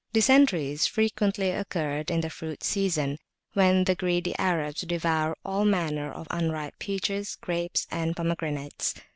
[0.01, 3.19] [p.388] Dysenteries frequently occur in the fruit season,
[3.53, 8.95] when the greedy Arabs devour all manner of unripe [p.389]peaches, grapes, and pomegranates.